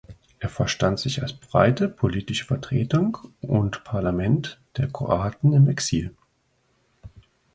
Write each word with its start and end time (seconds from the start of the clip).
Er 0.39 0.49
verstand 0.49 0.97
sich 0.99 1.21
als 1.21 1.31
breite 1.33 1.87
politische 1.87 2.45
Vertretung 2.47 3.19
und 3.39 3.83
Parlament 3.83 4.59
der 4.77 4.87
Kroaten 4.87 5.53
im 5.53 5.69
Exil. 5.69 6.15